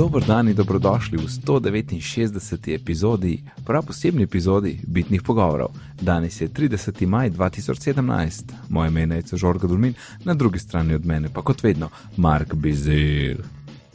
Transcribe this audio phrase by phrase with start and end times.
[0.00, 2.74] Dobro dan in dobrodošli v 169.
[2.74, 5.68] epizodi, prav posebni epizodi Bitnih pogovorov.
[6.00, 7.06] Danes je 30.
[7.06, 9.94] maj 2017, moje ime je Žorga Dulmin,
[10.24, 13.36] na drugi strani od mene pa kot vedno Mark Bizel.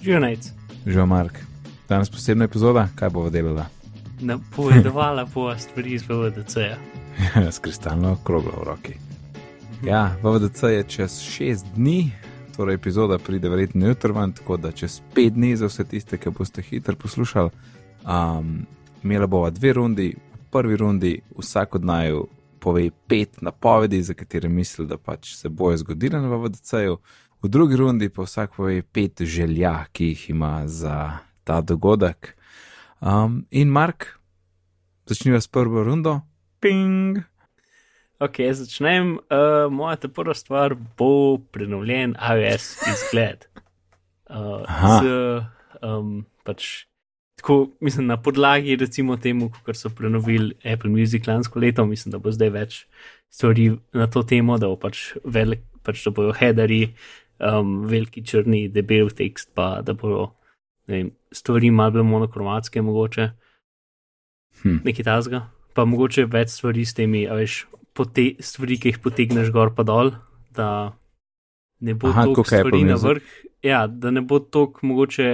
[0.01, 0.51] Žunajc.
[0.85, 1.39] Že Mark,
[1.89, 3.65] danes posebna epizoda, kaj bo delala?
[4.21, 6.77] Napovedovala bo stvari iz VDC-ja.
[7.53, 8.93] S kristalno kroglo v roki.
[9.83, 12.11] Ja, VDC je čez šest dni,
[12.55, 16.29] torej epizoda pride verjetno jutro ven, tako da čez pet dni za vse tiste, ki
[16.29, 17.49] boste hitro poslušali.
[18.05, 18.65] Um,
[19.03, 22.27] imela bova dve rundi, v prvi rundi vsak od naju
[22.59, 26.97] pove pet napovedi, za katere misli, da pač se bojo zgodile na VDC-ju,
[27.41, 32.35] v drugi rundi pa vsak pove pet želja, ki jih ima za ta dogodek.
[33.01, 34.05] Um, in Mark,
[35.05, 36.21] začniva s prvo rundo.
[36.59, 37.34] Ping!
[38.25, 39.19] Ok, začnem.
[39.29, 43.45] Uh, moja ta prva stvar bo prenovljen iOS izgled.
[44.25, 45.11] Uh, z,
[45.85, 46.87] um, pač,
[47.37, 52.21] tako, mislim, na podlagi, recimo, temu, kar so prenovili Apple Music lansko leto, mislim, da
[52.23, 52.79] bo zdaj več
[53.29, 56.95] stvari na to temo, da bo pač velik, pač da bojo headeri,
[57.37, 60.31] um, veliki črni, debel tekst, pa da bojo
[60.89, 63.29] vem, stvari malo bolj monokromatske, mogoče.
[64.63, 64.81] Hm.
[64.87, 65.45] Nekaj tasga.
[65.77, 67.65] Pa mogoče več stvari s temi, veš,
[67.95, 70.13] pote, stvari, ki jih potegneš gor pa dol,
[70.55, 70.69] da
[71.79, 73.35] ne bo tako stvari na vrh.
[73.65, 75.29] Ja, da ne bo toliko mogoče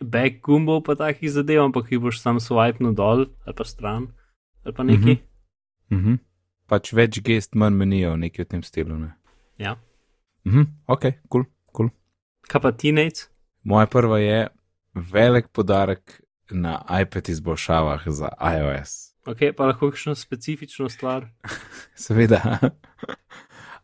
[0.00, 4.08] back gumbov pa takih zadev, ampak jih boš sam swipnil dol ali pa stran
[4.64, 5.18] ali pa neki.
[5.90, 5.98] Mhm.
[5.98, 6.18] Mhm.
[6.68, 8.98] Pač več gest, manj menijo, nekaj v tem stilu.
[8.98, 9.14] Ne?
[9.58, 9.78] Ja.
[10.44, 10.68] Mhm.
[10.86, 11.46] Ok, kul.
[11.72, 11.88] Cool.
[12.48, 13.28] Kaj pa teenage?
[13.64, 14.48] Moja prva je
[14.94, 19.07] velik podarek na iPad izboljšavah za iOS.
[19.26, 21.26] Ok, pa lahko kakšno specifično stvar.
[22.06, 22.58] Seveda.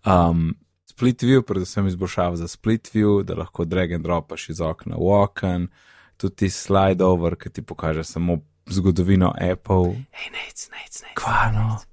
[0.06, 0.54] um,
[0.86, 5.10] split view, predvsem izboljšava za split view, da lahko drag and dropaš iz okna v
[5.22, 5.68] oken,
[6.16, 9.98] tudi ti slide over, ki ti pokaže samo zgodovino Apple.
[10.10, 11.16] Hej, nec, nec, nec.
[11.18, 11.68] Kvano.
[11.74, 11.88] nec.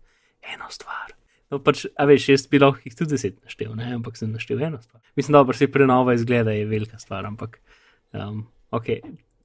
[0.53, 1.15] Eno stvar.
[1.51, 3.89] No, pač, a veš, jaz bi lahko jih tudi deset naštel, ne?
[3.97, 5.01] ampak sem naštel eno stvar.
[5.19, 7.59] Mislim, da se prenova izgleda je velika stvar, ampak
[8.13, 8.85] um, ok.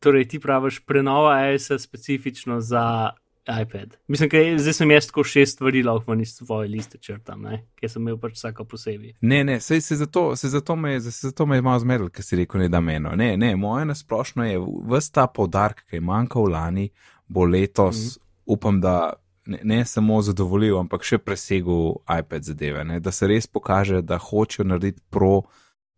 [0.00, 3.10] Torej, ti praviš prenova iOS specifično za
[3.46, 3.96] iPad.
[4.08, 7.66] Mislim, da zdaj sem jaz tako šest stvari lahko iz svoje liste črtam, ne?
[7.74, 9.14] ker sem imel pač vsako posebej.
[9.20, 12.24] Ne, ne, sej se zato, se zato me, se zato me je malo zmedel, ker
[12.24, 13.14] si rekel, ne da meno.
[13.16, 14.58] Ne, ne, moje nasplošno je,
[14.90, 16.88] vse ta poudarek, ki je manjkal lani,
[17.28, 18.24] bo letos, mm.
[18.46, 19.12] upam, da
[19.46, 24.18] ne, ne samo zadovoljil, ampak še presegel iPad zadeve, ne, da se res pokaže, da
[24.18, 25.44] hočejo narediti pro,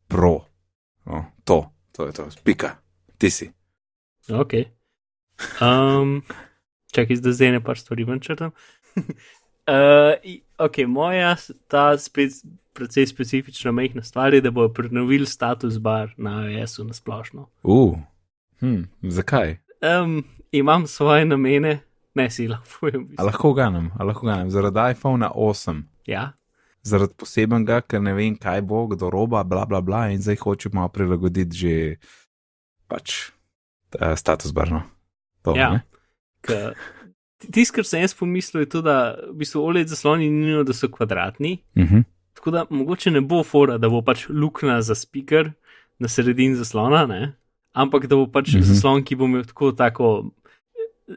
[0.09, 0.35] pro.
[1.09, 1.63] No, to,
[1.97, 2.77] to je to, pika,
[3.19, 3.49] ti si.
[4.29, 4.55] Ok.
[5.63, 6.21] Um,
[6.93, 8.51] čakaj, zdaj zdaj ne pač stvari ven črtam.
[8.97, 9.05] uh,
[10.25, 12.33] i- ok, moja ta spet
[12.73, 17.49] precej specifična mehna stvar je, da bojo prenovili status bar na iOS-u na splošno.
[17.63, 17.99] Uh,
[18.61, 19.57] hm, zakaj?
[19.83, 21.81] Um, imam svoje namene,
[22.15, 23.09] ne si lahko povem.
[23.19, 25.83] A lahko ganem, a lahko ganem, zaradi iPhona 8.
[26.07, 26.33] Ja,
[26.83, 30.71] zaradi posebenega, ker ne vem, kaj bo, kdo roba, bla, bla, bla, in zdaj hoče
[30.73, 31.75] malo prilagoditi že
[32.89, 33.31] pač
[34.01, 34.83] uh, status barno.
[35.43, 35.71] To, Ja.
[35.73, 35.83] ne?
[36.41, 36.75] Ker
[37.53, 40.75] tisto, kar sem jaz pomislil, je to, da v bistvu OLED zasloni ni nujno, da
[40.75, 41.59] so kvadratni.
[41.79, 42.07] Mhm.
[42.39, 45.53] Tako da mogoče ne bo fora, da bo pač luknja za speaker
[45.99, 47.35] na sredini zaslona, ne?
[47.73, 48.63] ampak da bo pač mm Mhm.
[48.65, 48.75] -hmm.
[48.75, 50.31] zaslon, ki bo imel tako, tako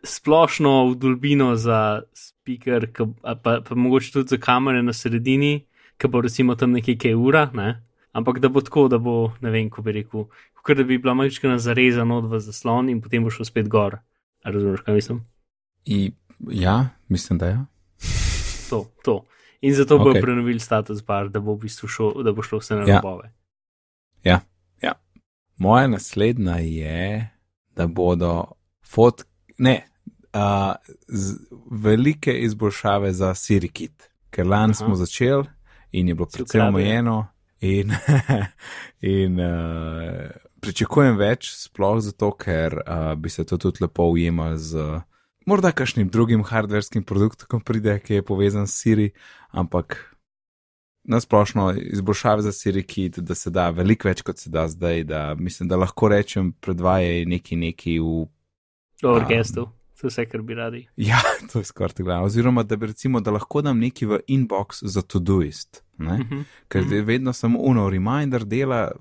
[0.03, 5.65] splošno vdolbino za speaker, ke, a pa, pa mogoče tudi za kamere na sredini,
[5.97, 7.83] ki bo recimo tam nekaj kaj ura, ne?
[8.11, 10.25] ampak da bo tako, da bo ne vem, ko bi rekel,
[10.63, 13.97] kot da bi bila majčkana zarezana od v zaslon in potem bo šel spet gor.
[14.43, 15.25] A razumeš, kaj mislim?
[15.85, 16.11] I,
[16.51, 17.65] ja, mislim, da ja.
[18.69, 19.25] To, to.
[19.61, 20.03] In zato okay.
[20.03, 22.95] Bojo prenovili status bar, da bo v bistvu šlo, da bo šlo vse na Ja.
[22.95, 23.31] robove.
[25.61, 27.29] Moja naslednja je,
[27.75, 28.43] da bodo
[28.85, 29.23] fot,
[29.57, 29.87] ne,
[30.33, 30.75] uh,
[31.07, 31.35] z,
[31.71, 35.45] velike izboljšave za SiriKit, ker lani smo začeli
[35.91, 36.67] in je bilo precej ukradel.
[36.67, 37.27] omejeno,
[37.59, 37.91] in,
[39.21, 40.29] in uh,
[40.61, 45.01] pričakujem več, sploh zato, ker uh, bi se to tudi lepo ujemal z
[45.45, 49.09] morda kakšnim drugim hardverskim produktom, ko pride, ki je povezan s Siri,
[49.51, 49.97] ampak
[51.03, 55.69] nasplošno izboljšave za SiriKit, da se da veliko več, kot se da zdaj, da mislim,
[55.69, 58.25] da lahko rečem, predvajaj neki neki v.
[59.01, 59.63] V Um, orkestru,
[59.97, 60.83] to je vse, kar bi radi.
[60.95, 61.17] Ja,
[61.49, 62.19] to je skoraj tako.
[62.27, 66.19] Oziroma, da bi recimo, da lahko dam neki v inbox za Todoist, ne?
[66.19, 66.43] Mhm.
[66.69, 66.93] ker Mhm.
[66.93, 68.91] je vedno samo uno, reminder dela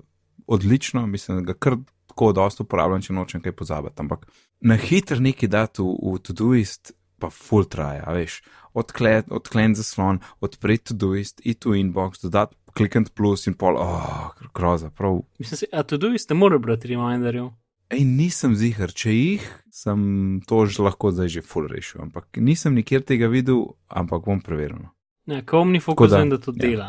[0.51, 1.77] odlično, mislim, da ga kar
[2.11, 4.01] tako dosto uporabljam, če nočem kaj pozabiti.
[4.03, 4.25] Ampak
[4.61, 8.41] na hitro neki dati v, v Todoist, pa full traja, a veš.
[8.73, 14.89] Odklen, odklen zaslon, odpreti Todoist, iti v inbox, dodati klikant plus in pol, oh, groza,
[14.95, 15.21] prav.
[15.39, 17.51] Mislim, se, a tudi ste morali brati reminderjev.
[17.91, 19.99] Ej, nisem zihar, če jih, sem
[20.47, 24.87] to že lahko zdaj že full rešil, ampak nisem nikjer tega videl, ampak bom preveril.
[25.31, 26.61] Ja, ko OmniFocus da, vem, da to ja.
[26.61, 26.87] dela?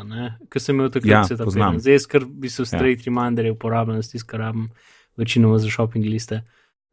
[0.48, 1.76] Ker sem imel takrat Ja, se ta poznam.
[1.76, 1.80] problem.
[1.80, 3.08] Zdaj, ker bi se straight ja.
[3.08, 4.68] reminderje uporabljal, s tistim, kar rabim,
[5.16, 6.42] večinoma za shopping liste.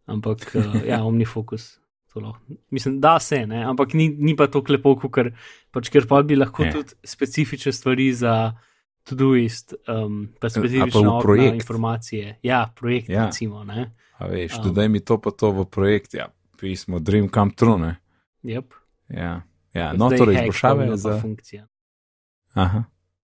[0.05, 1.79] Ampak, uh, ja, OmniFocus.
[2.09, 3.63] to lahko- Mislim, da se, ne?
[3.63, 5.31] ampak ni, ni pa to lepo, ker,
[5.71, 6.71] pač, ker pa bi lahko Ne.
[6.71, 8.53] tudi specifične stvari za
[9.03, 11.53] Todoist, um, pa specifične v okna, projekt.
[11.55, 12.39] informacije.
[12.43, 13.15] Ja, projekt, Ja.
[13.15, 13.25] ja.
[13.25, 13.63] recimo.
[13.63, 13.91] Ne?
[14.17, 14.63] A veš, Um.
[14.63, 17.95] dodaj mi to pa to v projekt, ja, pismo Dream Come True, ne?
[18.43, 18.65] Yep.
[19.09, 19.41] Ja,
[19.73, 19.93] ja.
[19.93, 21.67] no, torej izboljšave za, funkcija.
[22.53, 22.83] aha,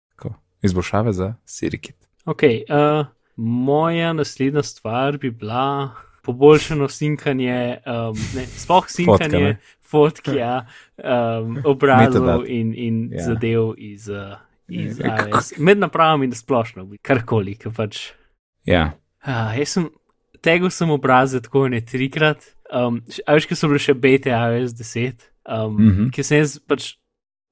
[0.09, 1.97] tako, izboljšave za SiriKit.
[2.25, 3.07] Ok, uh,
[3.37, 5.91] moja naslednja stvar bi bila
[6.23, 9.57] poboljšano sinkanje, um, ne, sploh sinkanje ne?
[9.81, 10.67] fotk, ja,
[10.99, 13.25] um, obrazov in, in Ja.
[13.25, 15.01] zadev iz, uh, iz
[15.31, 18.11] iOS, med napravami in splošno, karkoli, ki pač.
[18.65, 18.93] Ja,
[19.23, 19.85] Uh, jaz sem
[20.43, 22.43] tegel sem obraze tako ne trikrat,
[22.75, 25.91] um, a veš, ki so bile še bete iOS 10, um, mm.
[25.91, 26.11] -hmm.
[26.11, 26.95] ki sem jaz pač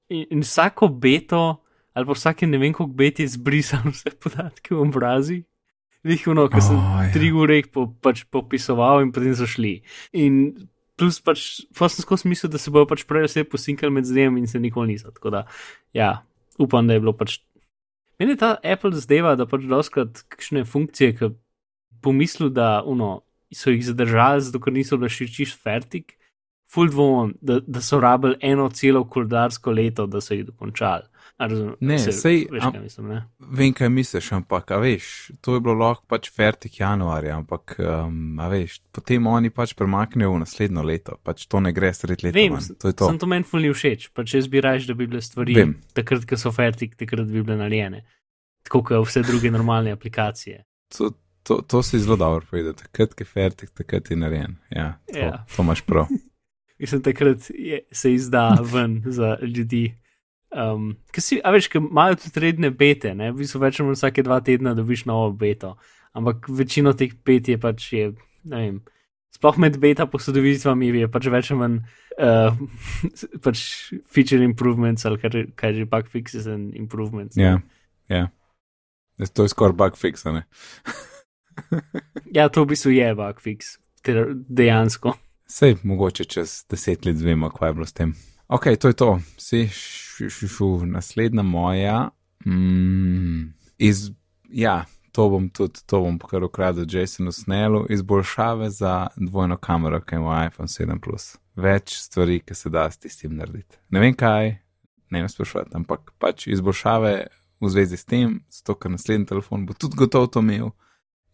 [0.09, 1.61] in, in vsako beto
[1.93, 5.43] ali pa vsake ne vem koliko bet je zbrisal vse podatke v obrazi.
[6.03, 7.11] Vihuno, ko sem oh, ja.
[7.13, 9.83] tri ure po, pač popisoval in potem so šli.
[10.17, 10.55] In
[10.97, 14.31] plus pač, pa sem skozi mislil, da se bojo pač prej vse posinkali med zdaj
[14.31, 15.11] in se nikoli niso.
[15.13, 15.41] Tako da,
[15.93, 16.23] ja,
[16.57, 17.37] upam, da je bilo pač.
[18.17, 21.31] Meni ta Apple zdeva, da pač doskrat kakšne funkcije, ki
[22.01, 23.21] pomislil, da uno,
[23.53, 26.17] so jih zadržali, zato ker niso bile še čist fertik,
[26.73, 31.03] full dvom, da, da so rabili eno celo koledarsko leto, da so jih dokončali.
[31.39, 33.23] Razum- Ne, se- sej, veš, am- kaj mislim, ne?
[33.39, 35.07] vem, kaj misliš, ampak, a veš,
[35.41, 40.33] to je bilo lahko pač fertik januarja, ampak, um, a veš, potem oni pač premaknejo
[40.33, 42.35] v naslednjo leto, pač to ne gre sred leta.
[42.35, 43.07] Vem, sem to je to.
[43.07, 45.73] sem to meni fulni všeč, pa če zbiraš, da bi bile stvari Vem.
[45.93, 48.03] takrat, ko so fertik, takrat bi bile narejene.
[48.63, 50.61] Tako kot vse druge normalne aplikacije.
[50.89, 51.09] To,
[51.43, 54.57] to, to si zelo dobro povedal, takrat, ko je fertik, takrat je narejen.
[54.69, 55.45] Ja, to, Ja.
[55.49, 56.05] to imaš prav.
[56.81, 59.91] Mislim, takrat je, se izda ven za ljudi.
[60.51, 63.99] Um, ker si, a veš, imajo tudi redne bete, ne, v bistvu več ali manj
[63.99, 65.77] vsake dva tedna dobiš novo beto,
[66.17, 68.09] ampak večino teh bet je pač, je,
[68.51, 68.81] ne vem,
[69.31, 71.77] sploh med beta posodovitvami je pač več ali manj
[72.19, 72.59] uh,
[73.45, 73.63] pač
[74.11, 77.39] feature improvements ali kar, kar že bug fixes and improvements.
[77.39, 77.47] ne.
[77.47, 77.55] Ja,
[78.11, 78.27] ja.
[79.31, 80.43] To je skoraj bug fix, ne?
[82.31, 85.15] Ja, to v bistvu je bug fix, dejansko.
[85.51, 88.13] Sej, mogoče čez deset let zvemo, kaj je bilo s tem.
[88.47, 89.19] Ok, to je to.
[89.37, 92.09] Si, šu, šu, šu, naslednja moja.
[92.45, 94.11] Mm, iz,
[94.49, 100.15] ja, to bom tudi, to bom kar ukradel Jasonu Snellu, izboljšave za dvojno kamero, ki
[100.15, 101.35] ima iPhone 7 Plus.
[101.55, 103.75] Več stvari, ki se da s tistim narediti.
[103.89, 104.55] Ne vem kaj,
[105.09, 107.27] ne vem sprašovati, ampak pač izboljšave
[107.59, 110.71] v zvezi s tem, zato ker naslednji telefon bo tudi gotovo to imel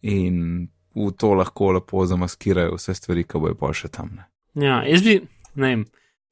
[0.02, 0.66] in
[0.98, 4.10] v to lahko lepo zamaskirajo vse stvari, ki bojo pa še tam.
[4.18, 4.26] Ne.
[4.66, 5.20] Ja, jaz bi,
[5.54, 5.84] ne vem,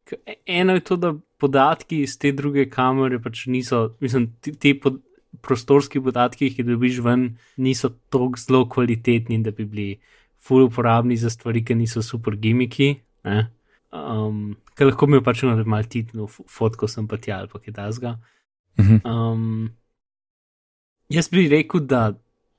[0.08, 4.74] k- eno je to, da podatki iz te druge kamere pač niso, mislim, ti, ti
[4.80, 4.98] pod,
[5.44, 7.26] prostorski podatki, ki jih dobiš ven,
[7.60, 9.88] niso tako zelo kvalitetni, da bi bili
[10.40, 12.96] full uporabni za stvari, ki niso super gimiki.
[13.24, 13.50] ne.
[13.96, 17.74] Um, ker lahko mi pač da malo titno, fotko sem pa tja ali pa kaj
[17.74, 18.16] tasga.
[18.78, 18.98] Mhm.
[19.08, 19.70] Um,
[21.08, 22.10] jaz bi rekel, da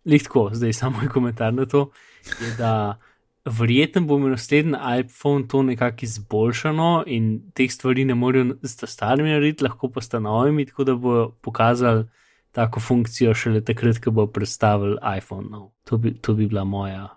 [0.07, 1.89] lihtko, zdaj samo moj komentar na to,
[2.25, 2.99] je, da
[3.45, 9.29] verjetno bo imel naslednji iPhone to nekako izboljšano in teh stvari ne morejo z starimi
[9.29, 12.05] narediti, lahko pa sta novimi, tako da bo pokazali
[12.51, 15.47] tako funkcijo šele takrat, ko bo predstavil iPhone.
[15.49, 15.71] No.
[15.85, 17.07] To, bi, to bi bila moja.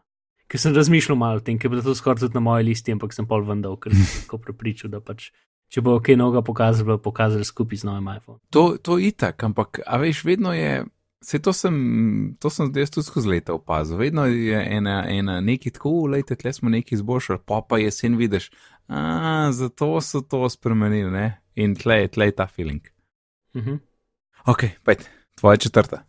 [0.50, 2.92] Ker sem razmišljal malo o tem, ker je bilo to skoraj tudi na moji listi,
[2.92, 5.30] ampak sem pol vendal, ker sem tako prepričal, da pač.
[5.70, 8.40] Če bo kaj novega pokazali, bo pokazali skupaj z novim iPhone.
[8.50, 10.82] To, to je itak, ampak, a veš, vedno je.
[11.20, 11.74] Vse to sem,
[12.40, 13.98] to sem zdaj tudi skozi leta opazil.
[14.00, 18.50] Vedno je ena, ena neki tako, lejte, tle smo neki izboljšali, pa pa jesen vidiš,
[18.88, 21.42] a zato so to spremenili, ne?
[21.54, 22.80] In tle je, tle je ta feeling.
[23.54, 23.78] Uh -huh.
[24.46, 26.04] Ok, pet, tvoja četrta.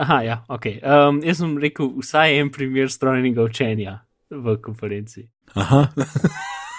[0.00, 0.64] Aha, ja, ok.
[0.66, 5.28] Um, jaz sem rekel, vsaj en primer strojnega učenja v konferenci.
[5.54, 5.86] Aha.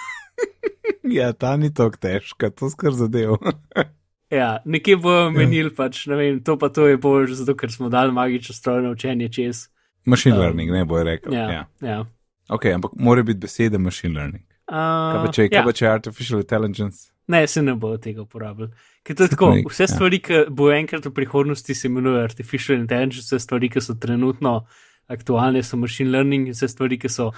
[1.18, 3.36] ja, ta ni tako težka, to skr zadev.
[4.30, 7.88] Ja, nekje bojo menili, pač, ne vem, to pa to je bolj, zato ker smo
[7.88, 9.68] dali magično strojno učenje čez.
[10.04, 11.32] Machine Um, learning, ne bo rekel.
[11.32, 11.66] Ja, Ja.
[11.80, 11.88] ja.
[11.88, 12.04] ja.
[12.48, 14.44] Ok, ampak mora biti beseda machine learning.
[14.68, 15.64] Kaj pa če, Uh, kaj ja.
[15.64, 17.08] pa če artificial intelligence?
[17.28, 18.70] Ne, se ne bo tega uporabljal.
[19.04, 19.88] Ker to je tako, vse ja.
[19.88, 24.66] stvari, ki bo enkrat v prihodnosti se imenujejo artificial intelligence, vse stvari, ki so trenutno
[25.08, 27.30] aktualne, so machine learning, in vse stvari, ki so,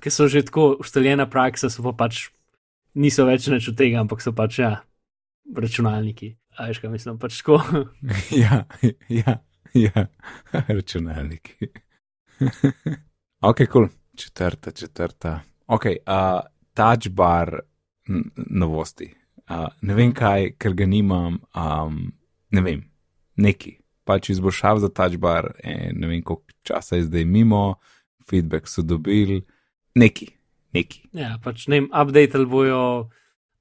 [0.00, 2.28] ki so že tako ustaljena praksa, so pa pač
[2.96, 4.78] niso več nič od tega, ampak so pač ja,
[5.56, 6.36] računalniki.
[6.58, 7.60] A veš, kaj mislim, pač tako.
[8.42, 8.64] ja,
[9.08, 9.38] ja,
[9.74, 10.06] ja,
[10.68, 11.70] računalniki.
[13.48, 13.66] ok, kul.
[13.72, 13.88] Cool.
[14.16, 15.40] četrta, četrta.
[15.66, 16.40] Ok, uh,
[16.74, 17.60] touch bar
[18.50, 19.14] novosti.
[19.50, 22.00] Uh, ne vem kaj, ker ga nimam, um,
[22.50, 22.82] ne vem,
[23.36, 23.78] neki.
[24.08, 27.78] Pač izboljšav za touch bar, e, ne vem koliko časa je zdaj mimo,
[28.28, 29.42] feedback so dobili,
[29.94, 30.28] neki,
[30.76, 31.02] neki.
[31.16, 32.82] Ja, pač ne vem, update ali bojo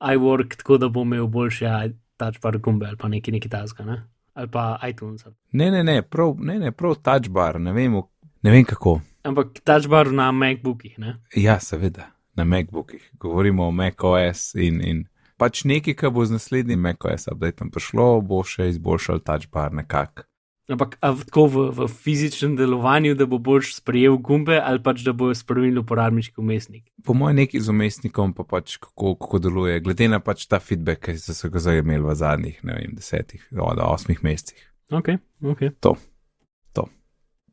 [0.01, 3.85] iWork, tako da bo imel boljše i- touch bar gumbe ali pa neki neki taska,
[3.85, 4.03] ne?
[4.33, 5.25] ali pa iTunes.
[5.51, 8.01] Ne, ne, ne, prav, ne, ne, prav touch bar, ne vem,
[8.43, 9.01] ne vem kako.
[9.23, 11.15] Ampak touch bar na MacBookih, ne?
[11.35, 13.11] Ja, seveda, na MacBookih.
[13.13, 15.05] Govorimo o macOS in, in
[15.37, 20.23] pač nekaj, kar bo z naslednjim macOS updateom prišlo, bo še izboljšal touch bar nekako.
[20.67, 25.29] Ampak tako v, v fizičnem delovanju, da bo boljš sprejel gumbe ali pač da bo
[25.35, 26.83] spremenil uporabniški umestnik.
[27.07, 31.07] Po mojem, neki z umestnikom, pa pač kako, kako deluje, glede na pač ta feedback,
[31.07, 34.59] ki so ga zdaj imeli v zadnjih, ne vem, desetih, od osmih mesecih.
[34.91, 35.15] Ok,
[35.55, 35.63] ok.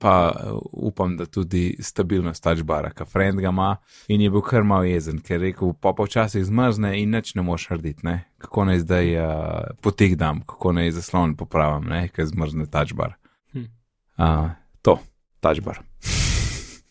[0.02, 3.76] Pa uh, upam, da tudi stabilnost touchbara, ki friend ga ima
[4.10, 7.44] in je bil kar mal jezen, ker je rekel, pa počasi zmrzne in nič ne
[7.46, 8.16] moš narediti, ne?
[8.42, 12.08] kako naj zdaj uh, potek dam, kako naj zaslon popravim, ne?
[12.12, 13.14] ker zmrzne touchbar.
[13.54, 13.70] Hm.
[14.18, 14.50] Uh,
[14.82, 14.98] to,
[15.40, 15.80] touchbar.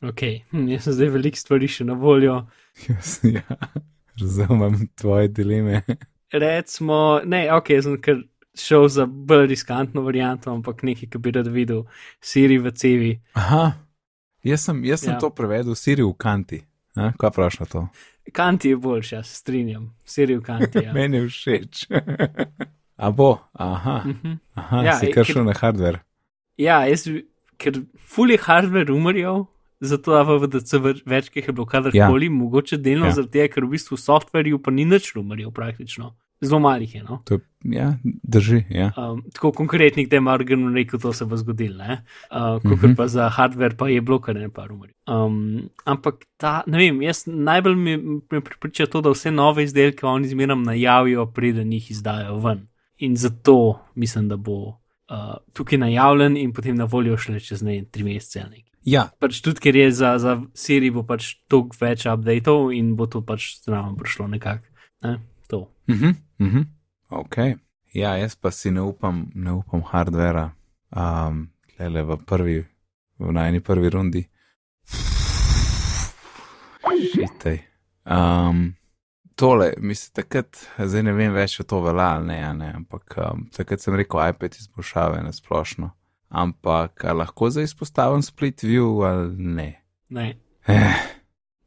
[0.04, 2.42] Ok, hm, jaz sem zdaj veliko stvari še na voljo.
[3.38, 3.44] ja,
[4.20, 5.80] razumem tvoje dileme.
[6.34, 8.20] Recimo, ne, ok, sem kar
[8.56, 11.84] šel za bolj riskantno varianto, ampak nekaj, ki bi rad videl,
[12.22, 13.14] Siri v cevi.
[13.34, 13.74] Aha,
[14.44, 15.20] jaz sem, jaz sem Ja.
[15.20, 16.62] to prevedel, Siri v kanti.
[16.96, 17.88] A, kaj praviš na to?
[18.32, 19.96] Kanti je boljši, jaz strinjam.
[20.06, 20.80] Siri v kanti.
[20.80, 20.94] Ja.
[20.96, 21.88] Meni je všeč.
[22.98, 24.38] A bo, aha, Mhm.
[24.56, 26.00] aha Ja, si kar šel na hardware.
[26.58, 27.10] Ja, jaz,
[27.58, 29.48] ker fully hardware umrl,
[29.82, 32.32] zato v VDC več, ki je bilo kadarkoli, ja.
[32.32, 33.12] mogoče delno Ja.
[33.18, 36.14] zaradi tega, ker v bistvu softverju pa ni nič umrl praktično.
[36.44, 37.22] Zelo malih je, no.
[37.26, 38.90] To, ja, drži, ja.
[38.94, 41.84] Um, tako konkretnih, da je Margan rekel, to se bo zgodilo.
[41.84, 42.96] Uh, Kot Mhm.
[42.96, 44.92] pa za hardware pa je bilo kar ne par umrl.
[45.08, 45.38] Um,
[45.86, 47.98] ampak ta, ne vem, jaz najbolj me,
[48.28, 52.68] me pripriča to, da vse nove izdelke oni zmeram najavijo, preden jih izdajo ven.
[52.98, 53.58] In zato
[53.96, 54.76] mislim, da bo uh,
[55.54, 58.40] tukaj najavljen in potem na voljo šele čez ne tri mesece.
[58.40, 58.70] nekaj.
[58.86, 63.06] Ja, Pač tudi, ker je za, za Siri bo pač toliko več updateov in bo
[63.08, 64.68] to pač zraven prišlo nekako.
[65.04, 65.20] Ne?
[65.48, 65.68] To.
[65.88, 66.62] mhm, mhm.
[67.10, 67.38] ok.
[67.94, 70.52] Ja, jaz pa si ne upam, ne upam hardvera,
[70.96, 72.66] um, le v prvi,
[73.20, 74.24] v najni prvi rundi.
[77.14, 77.60] Šitaj.
[78.06, 78.74] Um,
[79.36, 83.18] tole, mislim, takrat, zdaj ne vem več, če to velja ali ne, a ne, ampak
[83.22, 85.92] um, takrat sem rekel, iPad izboljšave na splošno.
[86.34, 89.70] Ampak lahko zdaj izpostavim split view ali ne?
[90.10, 90.32] Ne.
[90.66, 91.13] Eh.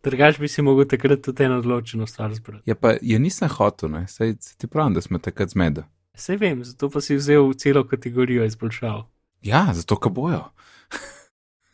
[0.06, 2.62] Drugač bi si mogel takrat tudi eno odločeno stvar zbrati.
[2.70, 5.82] Ja, pa je nisem hotel, ne, saj se ti pravim, da smo takrat zmedli.
[6.14, 9.02] Sej vem, zato pa si vzel celo kategorijo izboljšav.
[9.42, 10.44] Ja, zato ka bojo.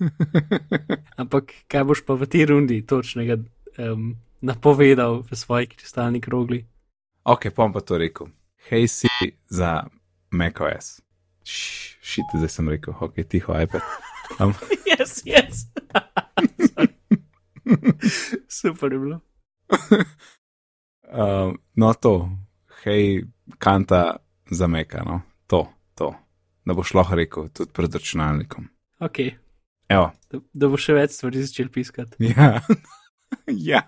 [1.20, 6.64] Ampak kaj boš pa v tej rundi točnega um, napovedal v svoji kristalni krogli?
[7.24, 8.32] ok, pom pa to rekel.
[8.68, 9.08] Hej si
[9.46, 9.86] za
[10.30, 11.00] macOS.
[11.44, 13.82] Šš, Šit, zdaj sem rekel, ok, tiho iPad.
[14.40, 14.54] Um,
[14.88, 15.68] Yes, yes.
[18.60, 19.20] Super je bilo.
[21.12, 22.28] um, no, to,
[22.84, 23.24] hej,
[23.58, 24.16] kanta
[24.50, 26.14] za meka, no, to, to.
[26.64, 28.68] Da boš lahko rekel tudi pred računalnikom.
[29.02, 29.18] Ok,
[29.92, 32.16] Evo, da, da bo še več stvari začel piskati.
[32.32, 32.60] ja.
[33.70, 33.82] ja.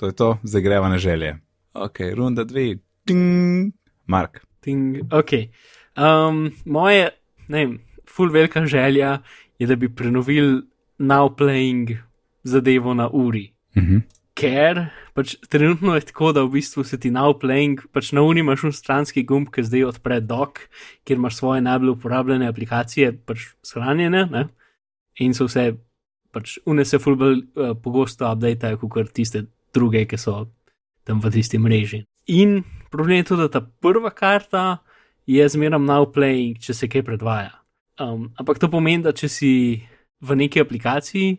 [0.00, 1.36] To je to, zdaj greva na želje.
[1.76, 3.72] Ok, runda dve, ting,
[4.10, 4.42] Mark.
[4.64, 5.36] Ting, ok.
[5.96, 7.10] Um, moje,
[7.52, 7.76] ne vem,
[8.10, 9.20] full velika želja
[9.60, 10.64] je, da bi prenovili
[10.98, 11.94] now playing
[12.46, 13.50] zadevo na uri.
[13.76, 14.04] Mhm.
[14.36, 14.82] Ker
[15.16, 18.66] pač trenutno je tako, da v bistvu se ti now playing, pač na uni imaš
[18.68, 20.60] un stranski gumb, ki zdaj odpre dock,
[21.08, 24.44] kjer imaš svoje najbolj uporabljene aplikacije pač shranjene ne?
[25.24, 25.70] in so vse,
[26.36, 30.42] pač une se full bolj uh, pogosto updateajo, kot tiste druge, ki so
[31.08, 32.02] tam v tisti mreži.
[32.36, 32.60] In
[32.92, 34.82] problem je tudi, da ta prva karta
[35.26, 37.54] je zmeram now playing, če se kaj predvaja.
[37.96, 39.52] Um, ampak to pomeni, da če si
[40.20, 41.38] v neki aplikaciji,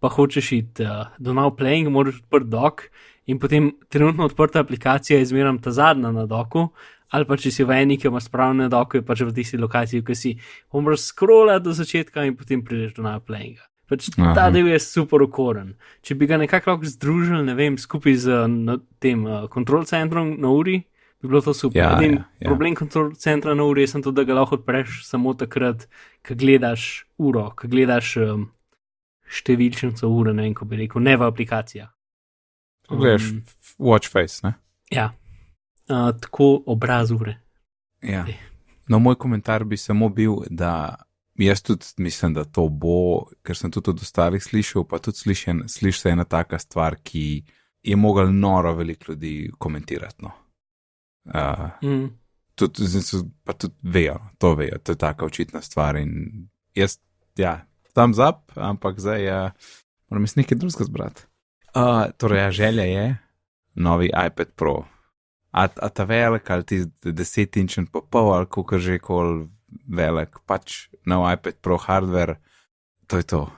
[0.00, 2.86] pa hočeš iti uh, do now playing, moraš odprti dok
[3.26, 6.68] in potem trenutno odprta aplikacija je zmeram ta zadnja na doku.
[7.10, 10.04] Ali pa če si v eni, ki ima spravne doke, je pač v tisti lokaciji,
[10.06, 10.30] ki si
[10.70, 13.66] moraš scrollati do začetka in potem prideš do now playinga.
[13.90, 14.34] Pač Aha.
[14.38, 15.74] ta del je super okoren.
[16.06, 20.54] Če bi ga nekako združili, ne vem, skupaj z na, tem uh, kontrol centrom na
[20.54, 20.76] uri,
[21.18, 21.82] bi bilo to super.
[21.82, 22.52] Ja, Edini ja, ja.
[22.52, 25.88] Problem kontrol centra na uri je samo to, da ga lahko odpreš samo takrat,
[26.22, 26.86] ko gledaš
[27.18, 28.46] uro, ko gledaš um,
[29.30, 31.90] številčnico ure, ne vem, ko bi rekel, ne v aplikacijah.
[32.90, 33.42] Gledaš, Um,
[33.78, 34.54] watch face, ne?
[34.90, 35.12] ja,
[35.88, 37.36] uh, tako obraz ure.
[38.02, 38.24] Ja.
[38.88, 40.96] No, moj komentar bi samo bil, da
[41.38, 45.62] jaz tudi mislim, da to bo, ker sem tudi od ostalih slišal, pa tudi slišen,
[45.68, 47.44] sliši se ena taka stvar, ki
[47.82, 50.22] je mogla noro veliko ljudi komentirati.
[50.26, 50.32] No.
[51.24, 52.08] Uh, Mm.
[52.54, 52.82] tudi,
[53.44, 55.96] pa tudi vejo, to vejo, to je taka očitna stvar.
[55.96, 56.98] In jaz,
[57.36, 59.40] ja, tam zap, ampak zdaj ja,
[60.10, 61.26] moram si nekaj drugega zbrati.
[61.70, 63.04] Uh, torej, ja, želja je
[63.74, 64.84] novi iPad Pro.
[65.50, 69.46] A, a ta velik ali ti 10 inčen pa pol ali kako že kol
[69.86, 72.38] velik, pač nov iPad Pro hardware,
[73.06, 73.50] to je to.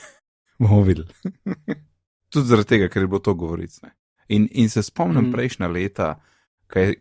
[0.60, 1.08] Bomo videli.
[2.32, 3.72] Tudi zaradi tega, ker je bilo to govoric.
[3.82, 3.96] Ne.
[4.28, 5.32] In, in se spomnim mm.
[5.32, 6.20] prejšnja leta,
[6.70, 6.94] kaj,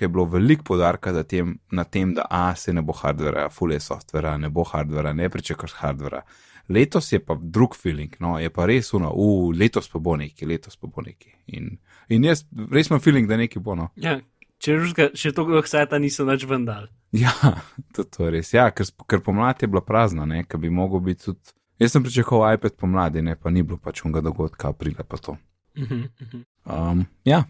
[0.00, 3.80] je bilo veliko podarka tem, na tem, da a se ne bo hardvera, full je
[3.80, 6.22] softvera, ne bo hardvera, ne pričakaš hardvera.
[6.68, 10.46] Letos je pa drug feeling, no, je pa res uno, uh, letos pa bo neki,
[10.46, 11.32] letos pa bo neki.
[11.58, 11.72] In,
[12.08, 13.88] in jaz res imam feeling, da neki bo no.
[13.98, 14.20] Ja,
[14.62, 16.86] če ruska, še toliko hseta niso več vendal.
[17.16, 17.34] Ja,
[17.96, 18.52] to, to je res.
[18.54, 21.56] Ja, ker, ker pomlad je bila prazna, ne, ker bi mogel biti tudi.
[21.80, 25.38] Jaz sem pričakoval iPad pomladi, ne, pa ni bilo pač unga dogodka, aprila pa to.
[25.80, 26.42] Mhm, mhm.
[26.70, 27.44] Um, ja,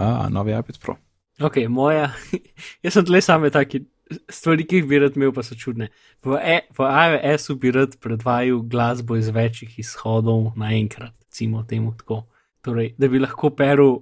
[0.00, 0.96] a, novi iPad Pro.
[1.40, 2.10] Ok, moja,
[2.84, 3.84] jaz sem tle same taki
[4.32, 5.90] stvari, ki jih bi rad imel, pa so čudne.
[6.26, 12.24] V, e, v iOS-u bi rad predvajal glasbo iz večjih izhodov naenkrat, recimo temu tako.
[12.64, 14.00] Torej, da bi lahko peril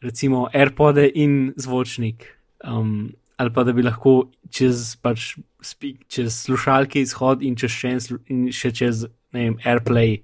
[0.00, 2.24] recimo AirPode in zvočnik.
[2.64, 7.92] Um, ali pa da bi lahko čez, pač, speak, čez slušalke izhod in, čez še,
[7.94, 10.22] en in še čez ne vem, AirPlay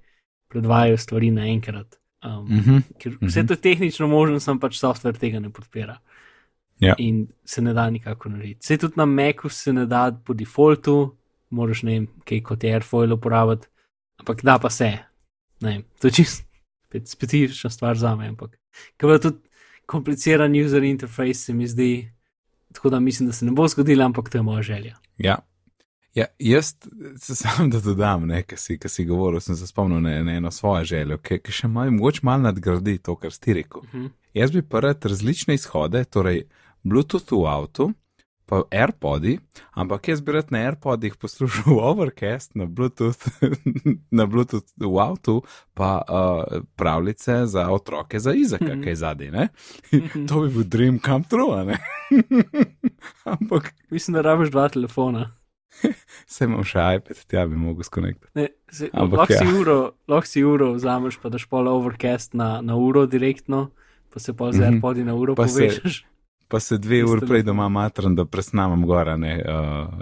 [0.50, 1.98] predvajal stvari naenkrat.
[2.24, 2.76] Um, Mhm.
[2.98, 5.98] ker vse to je tehnično možno, sem pač software tega ne podpira.
[6.80, 6.94] Ja.
[6.98, 8.60] In se ne da nikako narediti.
[8.64, 11.16] Vse tudi na Macu se ne da po defaultu,
[11.50, 13.66] moraš ne vem, kaj kot je Airfoil uporabiti,
[14.20, 14.98] ampak da pa se.
[15.60, 16.44] Ne vem, to je čist
[17.04, 18.58] specifična stvar za me, ampak
[18.96, 19.38] ker je tudi
[19.86, 22.10] kompliciran user interface, se mi zdi,
[22.72, 24.96] tako da mislim, da se ne bo zgodilo, ampak to je moja želja.
[25.18, 25.38] Ja.
[26.14, 26.74] Ja, jaz
[27.18, 30.32] se sam da dodam, ne, kar si, kar si govoril, sem se spomnil na, na
[30.38, 33.82] eno svojo željo, ki, ki še malo, mogoče malo nadgradi to, kar si rekel.
[33.92, 34.06] Mhm.
[34.34, 36.44] Jaz bi rad različne izhode, torej
[36.82, 37.92] Bluetooth v avtu,
[38.46, 39.38] pa AirPodi,
[39.72, 43.24] ampak jaz bi rad na AirPodih poslušal Overcast, na Bluetooth,
[44.18, 45.38] na Bluetooth v avtu,
[45.74, 48.82] pa uh, pravljice za otroke, za Izaka, Mhm.
[48.84, 49.48] kaj zadaj, ne?
[49.94, 50.26] Mhm.
[50.30, 51.78] To bi bil dream come true, ne?
[53.24, 55.30] ampak Mislim, da rabiš dva telefona.
[56.26, 58.48] se imam še iPad, tja bi mogel skonektati.
[58.70, 59.38] Se, lahko, ja.
[59.38, 59.76] si uro,
[60.08, 63.70] lahko si uro vzameš, pa daš pol overcast na, na uro direktno,
[64.08, 64.64] pa se pol z Mhm.
[64.70, 66.04] AirPodi na uro Pa se- povežeš.
[66.48, 69.48] Pa se dve uri prej doma matram, da presnamem gora ne uh,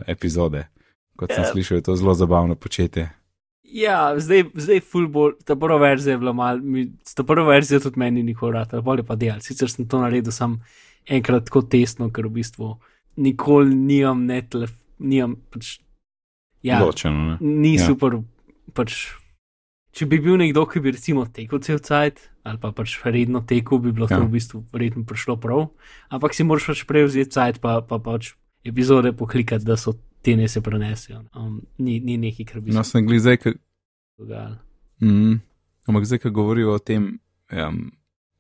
[0.07, 0.67] epizode.
[1.17, 1.51] Kot sem Ja.
[1.51, 3.09] slišal, je to zelo zabavno početje.
[3.65, 7.81] Ja, zdaj, zdaj full bolj, ta prva verzija je bila mal, mi, ta prva verzija
[7.81, 9.41] tudi meni nikoli rata, bolje pa del.
[9.41, 10.59] Sicer sem to naredil sam
[11.07, 12.75] enkrat tako tesno, ker v bistvu
[13.17, 15.81] nikoli nimam ne telef, nimam pač.
[16.63, 17.37] Ja, Ločeno, ne?
[17.43, 17.87] ni Ja.
[17.87, 18.21] super.
[18.73, 19.11] Pač,
[19.93, 23.79] če bi bil nekdo, ki bi recimo tekel cel cajt, ali pa pač redno tekel,
[23.79, 24.17] bi bilo ja.
[24.17, 25.67] To v bistvu verjetno prišlo prav.
[26.09, 30.37] Ampak si moraš pač prej vzeti cajt, pa, pa pač epizode poklikati, da so te
[30.37, 31.25] ne se prenesejo.
[31.35, 33.59] Um, ni, ni nekaj, kar bi No, se sem gledal zdaj,
[34.17, 34.57] dogajalo.
[35.03, 35.35] mm,
[35.91, 37.19] ampak zdaj, ko govorijo o tem,
[37.51, 37.91] um,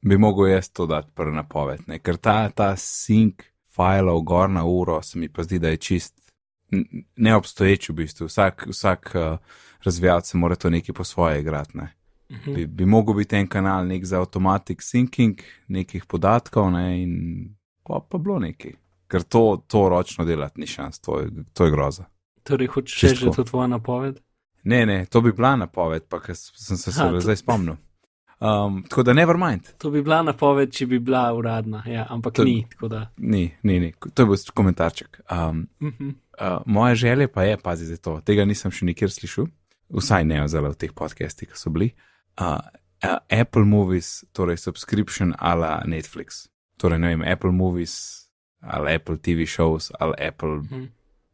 [0.00, 1.98] bi mogel jaz to dati prvi napoved, ne?
[1.98, 6.21] ker ta, ta sink filov gor na uro se mi pa zdi, da je čist
[7.16, 8.26] neobstoječ v bistvu.
[8.26, 9.38] Vsak, vsak uh,
[9.84, 11.76] razvijalec mora to nekaj po svoje igrati.
[11.78, 11.92] Ne?
[12.32, 12.54] Mhm.
[12.54, 17.12] bi, bi mogel biti en kanal nek za automatic syncing nekih podatkov, ne, in
[17.84, 18.72] pa, pa bilo nekaj.
[19.08, 22.04] Ker to, to ročno delati ni šans, to je, to je groza.
[22.42, 24.20] Torej, hočeš reči, da je to tvoja napoved?
[24.64, 27.76] Ne, ne, to bi bila napoved, pa sem se Ha, zdaj spomnil.
[28.42, 32.34] Um, tako da never mind, To bi bila napoved, če bi bila uradna, ja, ampak
[32.34, 32.66] To- ni.
[32.70, 33.92] tako Da, ni, ni, ni.
[34.14, 35.20] to je bil komentarček.
[35.30, 36.08] Um, mhm.
[36.08, 39.46] uh, moje želje pa je, pazi za to, tega nisem še nikjer slišal,
[39.90, 41.92] vsaj ne zelo v teh podcastih, ki so bili.
[42.40, 42.58] Uh,
[43.04, 46.48] uh, Apple Movies, torej subscription ala Netflix.
[46.76, 48.26] Torej, ne vem, Apple Movies
[48.60, 50.86] ali Apple TV shows ali Apple, Mhm.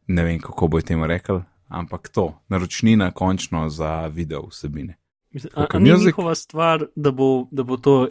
[0.07, 4.95] ne vem kako bo temu rekel, ampak to, naročnina končno za video vsebine.
[5.31, 6.05] Mislim, a, a ni music?
[6.05, 8.07] njihova stvar, da bo, da bo to,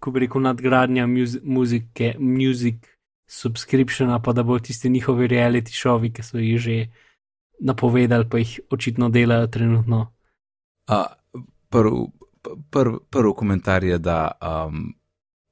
[0.00, 2.74] ko bi rekel, nadgradnja muzi- muzike, music
[3.26, 6.86] subscriptiona, pa da bo tisti njihovi reality šovi, ki so jih že
[7.60, 10.12] napovedali, pa jih očitno delajo trenutno.
[11.68, 11.90] Prvi
[12.70, 14.30] prv, prv komentar je, da
[14.68, 14.94] um,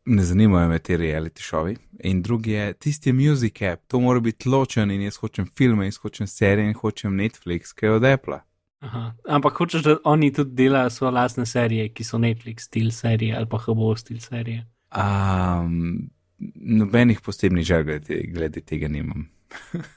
[0.05, 4.21] ne zanimajo me te reality šovi, in drugi je tisti je music app, to mora
[4.21, 8.05] biti ločen in jaz hočem filme, jaz hočem serije in hočem Netflix, ki je od
[8.05, 8.41] Apple.
[8.85, 9.15] Aha.
[9.29, 13.49] Ampak hočeš, da oni tudi delajo svoje lastne serije, ki so Netflix stil serije ali
[13.49, 14.67] pa HBO stil serije.
[14.97, 16.11] Um,
[16.55, 19.29] nobenih posebnih želj glede, glede tega nimam.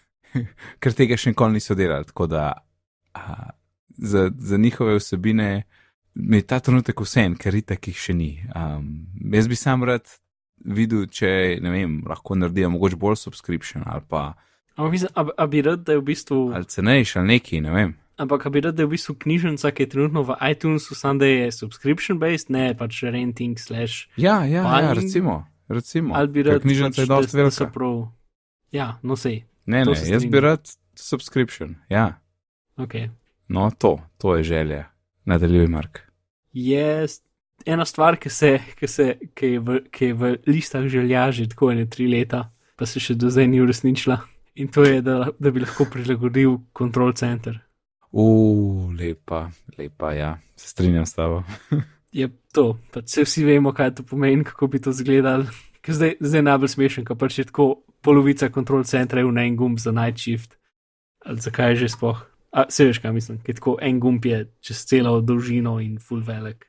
[0.80, 2.52] Ker tega še nikoli niso delali, tako da
[3.14, 3.50] a,
[3.98, 5.64] za, za njihove vsebine
[6.14, 8.32] mi je ta trenutek vse en, ker itak jih še ni.
[8.56, 10.08] Um, jaz bi sam rad
[10.66, 14.32] videl, če ne vem, lahko naredijo mogoče bolj subscription ali pa.
[14.78, 16.42] Ampak bi rad, da je v bistvu.
[16.56, 17.96] Ali cenejš ali neki, ne vem.
[18.18, 21.26] Ampak bi rad, da je v bistvu knjižnica, ki je trenutno v iTunesu, samo da
[21.26, 24.08] je subscription based, ne pač renting slash.
[24.18, 24.94] Ja, ja, ja Buying?
[24.96, 25.36] recimo.
[25.70, 26.16] recimo.
[26.16, 26.62] Ali bi rad.
[26.62, 27.74] Knjižnica je pač, dosti da- da so velika.
[27.74, 28.08] Prav,
[28.72, 29.44] ja, no sej.
[29.66, 31.76] Ne, ne, se jaz bi rad subscription.
[31.90, 32.20] Ja,
[32.78, 33.10] Okay.
[33.48, 34.86] no to, to je želja.
[35.26, 36.00] Nadaljuj, Mark.
[36.54, 37.22] je s-
[37.66, 41.48] ena stvar, ki, se, ki, se, ki, je v, ki je v listah želja že
[41.48, 44.20] tako ene tri leta, pa se še do zdaj ni uresničila.
[44.56, 47.60] In to je, da, da bi lahko prilagodil kontrol center.
[49.00, 51.44] Lepa, lepa, ja, se strinjam s tabo.
[52.12, 55.46] Je to, pač se vsi vemo, kaj to pomeni, kako bi to izgledalo.
[55.82, 59.56] Ker Zdaj, zdaj najbolj smešen, ker pač je tako polovica kontrol centra je v en
[59.56, 60.58] gumb za night shift.
[61.26, 62.18] Ali zakaj je že spoh?
[62.52, 66.24] A, se veš, kaj mislim, ker tako en gumb je čez celo dolžino in full
[66.24, 66.66] velik.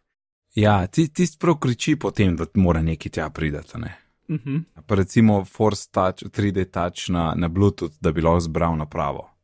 [0.55, 3.79] Ja, ti, ti sprav kriči potem, da mora neki tja pridati.
[3.79, 3.95] Ne?
[4.29, 4.63] Uh -huh.
[4.87, 9.38] Pa recimo Force Touch, 3D Touch na, na Bluetooth, da bi lahko zbral napravo.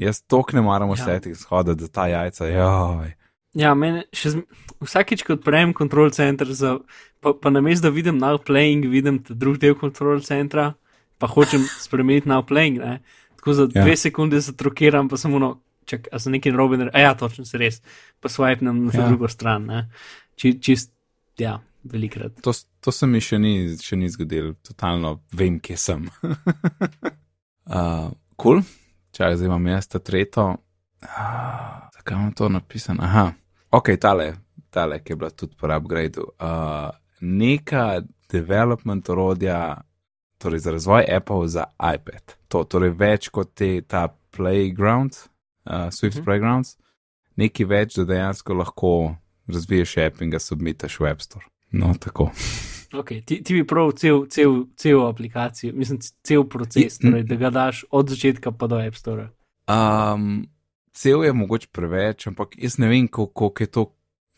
[0.00, 0.96] Jaz tok ne maram Ja.
[0.96, 3.10] vsetih shoditi, da ta jajca, joj.
[3.58, 4.44] Ja, meni še zm...
[4.80, 6.78] vsakič, ko odprem kontrol center, za...
[7.20, 10.70] pa, pa na mestu, da vidim now playing, vidim drugi del kontrol centra,
[11.18, 12.78] pa hočem spremeniti now playing.
[12.80, 13.00] Ne?
[13.40, 13.82] Tako za Ja.
[13.84, 15.50] dve sekunde se trokiram, pa samo no,
[15.84, 17.82] čak, a sem neki roben, a ja, točno se res,
[18.20, 19.08] pa swipnem na ja.
[19.08, 19.66] drugo stran.
[19.66, 19.82] ne.
[20.40, 20.92] Či, čist,
[21.38, 22.38] ja, velikrat.
[22.44, 26.06] To, to se mi še ni, še ni zgodilo, totalno vem, kje sem.
[27.76, 28.08] uh,
[28.40, 28.62] cool,
[29.12, 30.46] čakaj, zdaj imam jaz ta tretjo.
[31.02, 31.08] Uh,
[31.94, 33.02] zakaj imam to napisano?
[33.02, 33.32] Aha,
[33.70, 34.34] ok, tale,
[34.70, 36.24] tale, ki je bila tudi po upgradeu.
[36.40, 39.80] Uh, neka development orodja,
[40.38, 42.36] torej za razvoj Apple za iPad.
[42.48, 45.12] To, torej več kot te, ta Playground,
[45.64, 46.24] uh, Swift Mhm.
[46.24, 46.76] Playgrounds,
[47.36, 49.16] nekaj več, da dejansko lahko
[49.48, 51.44] razviješ app in ga submitaš v App Store.
[51.72, 52.30] No, tako.
[52.92, 57.50] Okay, ti, ti bi prav cel, cel, cel aplikacijo, mislim, cel proces, torej, da ga
[57.50, 59.28] daš od začetka pa do App Store.
[59.70, 60.48] Um,
[60.92, 63.86] cel je mogoče preveč, ampak jaz ne vem, koliko je to.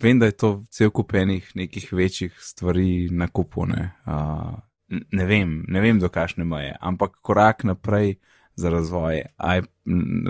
[0.03, 3.67] Vem, da je to cel kup enih nekih večjih stvari na kupu.
[3.67, 4.59] Ne, uh,
[5.13, 8.17] ne vem, ne vem, do kakšne meje, ampak korak naprej
[8.55, 9.23] za razvoj,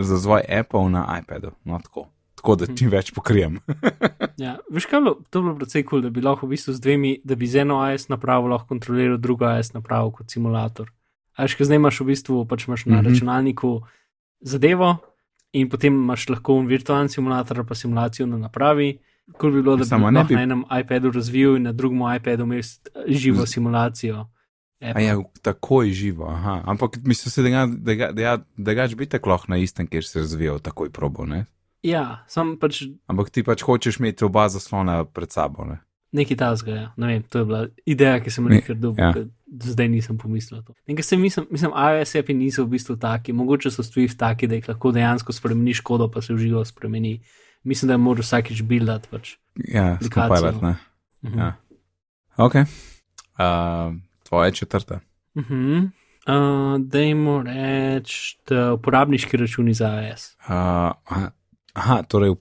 [0.01, 1.51] za razvoj Apple na iPadu.
[1.65, 2.07] No, tako.
[2.43, 3.61] Tako da čim več pokrijem.
[4.37, 5.15] Ja, veš kaj, je bilo?
[5.31, 7.47] to bi bilo precej kul, cool, da bi lahko v bistvu z dvemi, da bi
[7.47, 10.89] z eno AS napravo lahko kontroliral drugo AS napravo kot simulator.
[11.33, 13.07] A veš, kaj zdaj imaš v bistvu, pač imaš na Mhm.
[13.07, 13.71] računalniku
[14.43, 14.97] zadevo
[15.53, 18.99] in potem imaš lahko virtualni simulator pa simulacijo na napravi.
[19.33, 22.03] Kul bi bilo, da bi Samo lahko bi- na enem iPadu razvil in na drugem
[22.17, 22.63] iPadu imel
[23.09, 24.27] živo simulacijo.
[24.81, 26.27] A ja, takoj živo.
[26.27, 26.63] Aha.
[26.67, 29.87] Ampak mislim, da ga, da ga, da ga, da ga bi tako lahko na istem,
[29.87, 31.27] kjer se je razvijal, takoj probo.
[31.27, 31.45] Ne?
[31.83, 35.65] Ja, sam pač Ampak ti pač hočeš imeti oba zaslona pred sabo.
[35.67, 35.81] Ne?
[36.13, 36.73] nekaj tasga.
[36.73, 36.93] Ja.
[36.97, 39.13] Ne vem, to je bila ideja, ki sem jo Ne, nekaj dobil, ja.
[39.73, 40.61] zdaj nisem pomislil.
[40.61, 40.75] na to.
[40.87, 44.55] Nekaj se mislim, mislim, iOS api niso v bistvu taki, mogoče so Swift taki, da
[44.55, 47.21] jih lahko dejansko spremeniš kodo, pa se v živo spremeni.
[47.65, 49.09] Mislim, da moraš vsakič buildati.
[49.11, 49.37] Pač.
[49.57, 50.77] Ja, skupaj ne.
[51.23, 51.39] Mhm.
[51.39, 51.57] Ja.
[52.37, 52.55] Ok.
[52.55, 53.95] Uh,
[54.29, 55.01] tvoje četrte.
[55.39, 55.79] Mhm.
[56.23, 58.39] Uh, dajmo reči,
[58.75, 60.37] uporabniški računi za iOS.
[60.49, 61.31] Uh,
[61.73, 62.35] aha, torej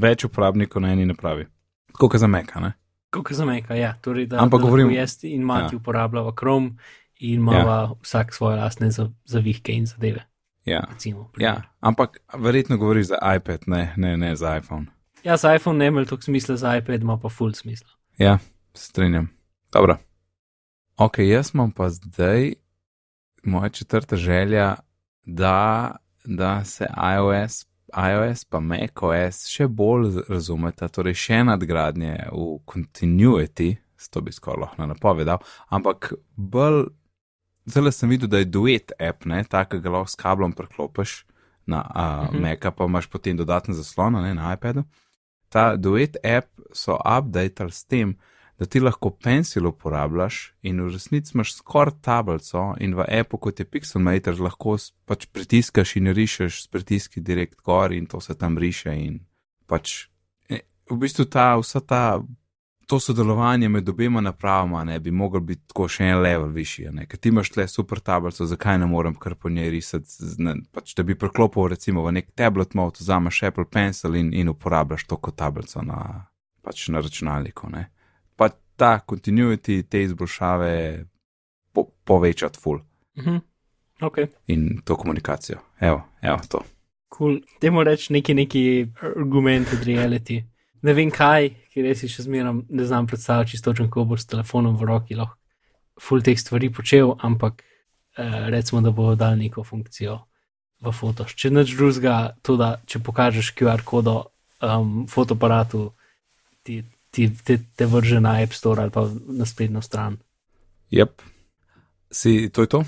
[0.00, 1.46] več uporabnikov na eni napravi.
[1.92, 2.72] Tako kot za Meka, ne?
[3.10, 3.92] Kako za meka, ja.
[4.00, 5.68] Torej, da, Ampak da govorim- jaz in Mati ja.
[5.72, 5.76] ja.
[5.76, 6.70] uporabljava Chrome
[7.16, 7.90] in imava ja.
[8.02, 10.24] vsak svoje lastne za- zavihke in zadeve.
[10.64, 10.80] Ja.
[10.92, 11.62] Recimo, ja.
[11.80, 14.86] Ampak verjetno govoriš za iPad, ne, ne, ne za iPhone.
[15.24, 17.88] Ja, za iPhone ne imel toliko smisla, za iPad ima pa full smisla.
[18.18, 18.38] Ja,
[18.74, 19.28] strinjam.
[19.72, 19.96] Dobro.
[20.96, 22.52] Ok, jaz imam pa zdaj
[23.44, 24.74] moja četrta želja,
[25.24, 33.76] da, da se iOS, iOS pa macOS še bolj razumeta, torej še nadgradnje v continuity,
[33.96, 36.86] s to bi skoraj lahko napovedal, ampak bolj,
[37.68, 41.22] zelo sem videl, da je duet app, ne, tako ga lahko s kablom preklopiš
[41.66, 42.42] na uh, Mhm.
[42.42, 44.82] Maca, pa imaš potem dodaten zaslon ne, na iPadu.
[45.48, 48.16] Ta duet app so updated s tem,
[48.62, 53.60] da ti lahko pencil uporabljaš in v resnici imaš skoraj tablico in v appu, kot
[53.60, 58.58] je Pixelmator, lahko pač pritiskaš in rišeš s pritiski direkt gor in to se tam
[58.58, 59.16] riše in
[59.66, 60.06] pač
[60.46, 62.22] eh, v bistvu ta, vsa ta,
[62.86, 67.06] to sodelovanje med obema napravama ne bi moglo biti tako še en level višji, ne,
[67.10, 70.94] ker ti imaš tle super tablico, zakaj ne morem kar po njej risati, ne, pač
[70.94, 75.18] da bi preklopil recimo v nek tablet mode, vzameš Apple Pencil in, in uporabljaš to
[75.18, 76.28] kot tablico na,
[76.62, 77.88] pač na računalniku, ne
[78.76, 81.04] ta continuity, te izboljšave
[81.72, 82.78] po, povečati ful
[83.16, 83.36] Mhm.
[84.00, 84.16] Ok.
[84.46, 85.58] in to komunikacijo.
[85.80, 86.62] Evo, evo to.
[87.16, 87.40] Cool.
[87.60, 90.42] Dajmo reči neki, neki argument od reality.
[90.82, 94.76] Ne vem kaj, ker res še zmeraj ne znam predstavljati čisto, ko boš s telefonom
[94.76, 95.36] v roki lahko
[96.00, 97.62] full teh stvari počel, ampak
[98.16, 100.18] eh, recimo, da bo dal neko funkcijo
[100.80, 101.34] v fotoš.
[101.36, 104.24] Če neč drugega, to da če pokažeš QR kodo
[104.62, 105.92] um, fotoaparatu,
[106.64, 106.82] ti,
[107.12, 110.16] ti, ti te vrže na App Store ali pa na spletno stran.
[110.90, 111.22] Yep.
[112.10, 112.80] Si, to je to?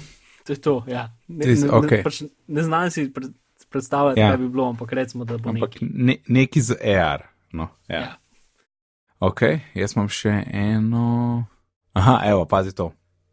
[0.45, 1.07] To je to, ja.
[1.29, 1.99] Ne, Tis, ne, okay.
[1.99, 3.31] ne, pač ne znam si pred,
[3.67, 4.29] predstavljati, Ja.
[4.31, 5.89] kaj bi bilo, ampak recimo, da bo Ampak nekaj.
[5.93, 7.23] ne, neki z AR.
[7.53, 8.01] No, ja.
[8.01, 8.13] Ja.
[9.21, 9.41] Ok,
[9.75, 11.45] jaz imam še eno.
[11.93, 12.91] Aha, evo, pazi to.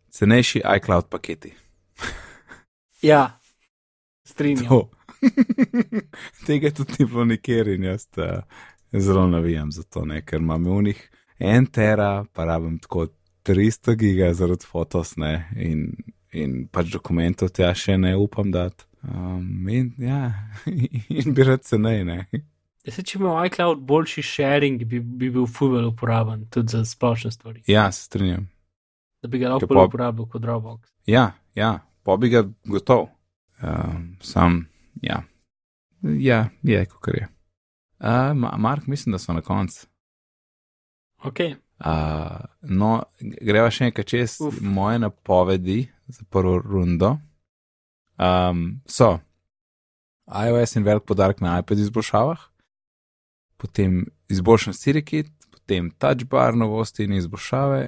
[0.10, 1.51] Cenejši iCloud paketi.
[3.01, 3.39] Ja,
[4.23, 4.86] strinjam.
[6.45, 8.43] Tega tudi ni bilo nikjer in jaz uh,
[8.93, 10.21] zelo navijam za to, ne?
[10.25, 13.08] ker imam v njih en tera, pa rabim tako
[13.45, 15.49] 300 giga zaradi fotos ne?
[15.56, 15.88] in,
[16.32, 18.86] in pač dokumentov tja še ne upam dati.
[19.04, 20.34] Um, in, ja,
[21.23, 22.17] in bi rad cenej, ne.
[22.86, 27.32] Ja, se, če imel iCloud boljši sharing, bi, bi bil fulvel uporaben tudi za splošne
[27.32, 27.63] stvari.
[27.69, 28.47] Ja, se strinjam.
[29.21, 30.89] Da bi ga lahko bolj pa- uporabil kot Dropbox.
[31.10, 33.08] Ja, ja, pa bi ga gotov.
[33.62, 34.63] Um, sam,
[35.01, 35.21] ja,
[36.01, 37.27] ja, je, kot je.
[38.01, 39.87] Uh, Ma- Mark, mislim, da so na koncu.
[41.23, 41.39] Ok,
[41.81, 42.99] Uh, no,
[43.41, 44.59] greva še enkrat čez Uf.
[44.61, 47.15] Moje napovedi za prvo rundo.
[48.21, 49.15] Um, so
[50.29, 52.43] iOS in velik podarek na iPad izboljšavah,
[53.57, 57.87] potem izboljšan SiriKit, potem Touch Bar novosti in izboljšave,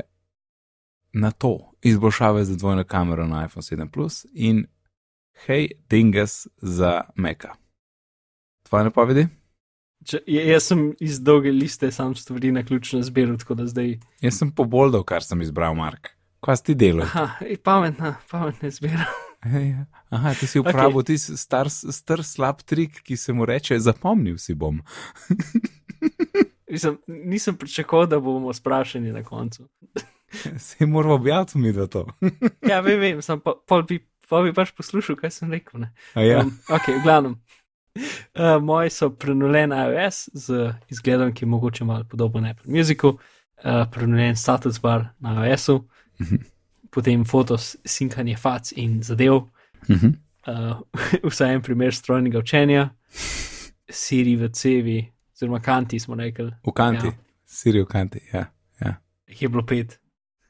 [1.14, 1.54] na to
[1.86, 4.66] izboljšave za dvojno kamero na iPhone 7 Plus in
[5.46, 7.54] hej, Dingus za Meka.
[8.66, 9.28] Tvoje napovedi?
[10.04, 13.98] Če, jaz sem iz dolge liste sam stvari na ključno zbiral, tako da zdaj.
[14.24, 16.12] Jaz sem poboldal, kar sem izbral, Mark.
[16.44, 17.08] Kaj si ti delal?
[17.08, 19.08] Aha, pametna, pametna izbira.
[19.44, 19.86] Ja.
[20.16, 21.10] Aha, ti si uporabil okay.
[21.12, 24.78] tisti star, star slab trik, ki se mu reče: zapomnil si bom.
[26.72, 29.68] Mislim, nisem pričakoval, da bomo sprašeni na koncu.
[30.58, 32.08] Se moramo objaviti mi za to.
[32.70, 35.84] Ja, vem, vem, sem pa, pol bi, pol bi pač poslušal, kaj sem rekel.
[35.84, 35.92] Ne?
[36.16, 36.40] A ja.
[36.42, 37.36] Um, ok, v glavnem.
[37.96, 40.54] Uh, moji so prenovljen iOS z
[40.90, 43.20] izgledom, ki je mogoče malo podoben Apple Musicu, uh,
[43.92, 45.84] prenovljen status bar na iOS-u,
[46.20, 46.36] Mhm.
[46.92, 49.42] potem fotos, sinkanje fac in zadev,
[49.90, 50.08] Mhm.
[50.48, 50.80] uh,
[51.32, 52.90] vsaj en primer strojnega učenja,
[53.90, 57.14] Siri v cevi, oziroma kanti smo rekli, V kanti, Ja.
[57.46, 58.20] Siri v kanti.
[58.34, 58.46] Ja.
[58.82, 58.96] Ja.
[59.28, 60.00] je bilo pet.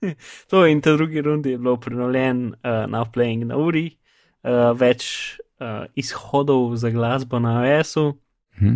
[0.50, 2.54] to in ta drugi rundi je bilo prenovljen uh,
[2.88, 3.98] na playing na uri,
[4.44, 8.14] uh, več uh, izhodov za glasbo na iOS-u,
[8.60, 8.76] Mhm.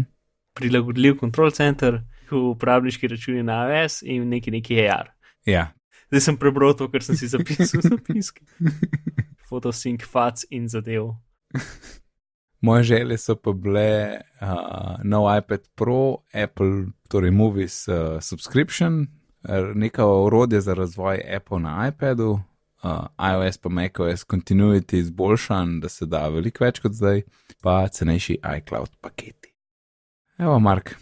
[0.54, 2.00] prilagodljiv control center,
[2.32, 5.12] uporabniški računi na iOS in neki neki AR.
[5.46, 5.74] ja.
[6.08, 8.46] Zdaj sem prebral to, kar sem si zapisal v zapiski.
[9.50, 11.10] Photosync, fac in zadev.
[12.62, 14.48] Moje želje so pa bile uh,
[15.04, 19.08] nov iPad Pro, Apple, torej Movies uh, subscription, uh,
[19.76, 22.40] neka orodje za razvoj Apple na iPadu,
[22.84, 27.22] uh, iOS pa macOS continuity izboljšan, da se da veliko več kot zdaj,
[27.62, 29.54] pa cenejši iCloud paketi.
[30.38, 30.96] Evo, Mark,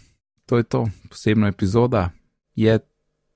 [0.46, 2.10] to je to, posebna epizoda
[2.54, 2.78] je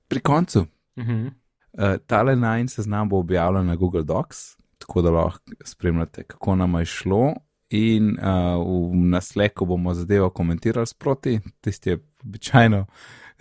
[0.07, 0.65] pri koncu.
[0.95, 1.31] Uh -huh.
[1.73, 6.75] Uh, tale najn seznam bo objavljen na Google Docs, tako da lahko spremljate, kako nam
[6.79, 7.33] je šlo.
[7.69, 12.85] In uh, v nasleku bomo zadevo komentirali sproti, tisti je običajno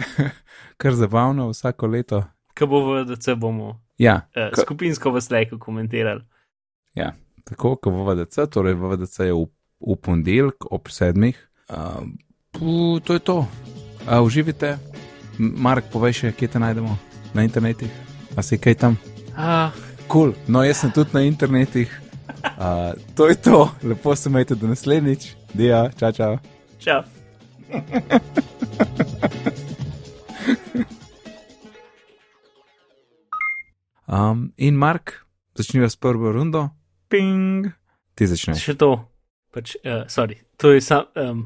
[0.77, 2.25] kar zabavno vsako leto.
[2.55, 6.25] Kaj bo v DC bomo Ja, uh, skupinsko v slajku komentirali.
[6.97, 7.13] ja
[7.51, 9.47] tako kot v VDC, torej v VDC je v,
[9.81, 11.37] v ponedeljek ob sedmih.
[11.67, 12.07] Uh,
[12.55, 13.39] pu, to je to.
[14.07, 14.79] Uh, uživite.
[15.41, 16.95] Mark, povej še, kje te najdemo
[17.35, 17.89] na internetu.
[18.37, 18.99] A si kaj tam?
[19.35, 19.73] Ah,
[20.11, 20.35] Cool.
[20.51, 21.87] No, jaz sem tudi na internetu.
[22.59, 26.35] Uh, to je to, lepo se majte do naslednjič, dia, čau, čau.
[26.85, 27.03] čau.
[34.11, 36.71] Um, in Mark, začniva s prvo rundo,
[37.09, 37.69] ping,
[38.19, 38.59] ti začneš.
[38.59, 38.89] Še to,
[39.55, 41.07] pač, uh, sorry, to je sam.
[41.15, 41.45] Um,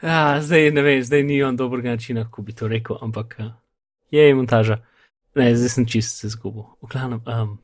[0.00, 3.52] ah, zdaj ne vem, zdaj ni on dobrega načina, kako bi to rekel, ampak uh,
[4.08, 4.80] je montaža.
[5.36, 6.64] Ne, zdaj sem čist se zgubil.
[6.80, 7.58] V glavnem, um,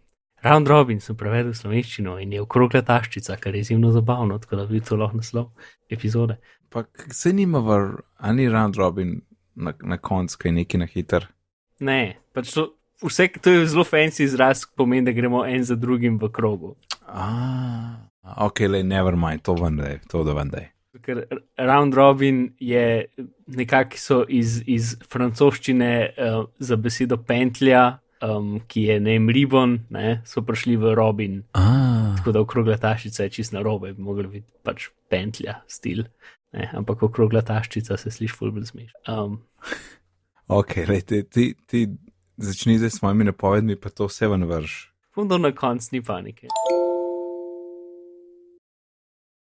[0.44, 4.61] Round Robin sem prevedel v slovenščino in je okrogla taščica, kar je izjemno zabavno, tako
[4.61, 5.48] da bi to lahko naslov
[5.90, 6.37] epizode.
[6.68, 9.16] Pa se nima var, ani round robin
[9.57, 11.27] na, na koncu, kaj neki na hiter.
[11.81, 12.68] Ne, pač to,
[13.03, 16.75] vse, to je zelo fancy izraz, pomeni, da gremo en za drugim v krogu.
[17.07, 20.69] Ah, ok, le never mind, to vendaj, to da vendaj.
[21.03, 21.23] Ker
[21.57, 23.05] round robin je
[23.47, 30.21] nekako iz, iz francoščine uh, za besedo pentlja, um, ki je ne vem, ribon, ne,
[30.27, 31.43] so prišli v robin.
[31.55, 36.05] Ah, tako da okrogla taščica je čist na robe, bi mogli biti pač pentlja stil.
[36.57, 38.93] Ne, ampak okrogla taščica se sliši fulbr smeš.
[39.09, 39.43] Um,
[40.61, 41.85] ok, lej, ti, ti, ti
[42.38, 44.92] začni zdaj s svojimi napovedmi, pa to vse ven vrš.
[45.14, 46.48] Fundo na konc ni panike.